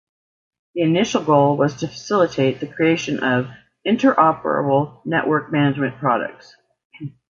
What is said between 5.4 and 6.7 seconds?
management products'.